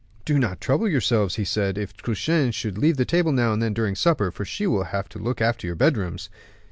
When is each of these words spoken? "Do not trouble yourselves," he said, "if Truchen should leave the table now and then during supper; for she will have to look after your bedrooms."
"Do 0.25 0.39
not 0.39 0.59
trouble 0.59 0.89
yourselves," 0.89 1.35
he 1.35 1.45
said, 1.45 1.77
"if 1.77 1.95
Truchen 1.95 2.51
should 2.51 2.75
leave 2.75 2.97
the 2.97 3.05
table 3.05 3.31
now 3.31 3.53
and 3.53 3.61
then 3.61 3.71
during 3.71 3.93
supper; 3.93 4.31
for 4.31 4.43
she 4.43 4.65
will 4.65 4.85
have 4.85 5.07
to 5.09 5.19
look 5.19 5.41
after 5.41 5.67
your 5.67 5.75
bedrooms." 5.75 6.27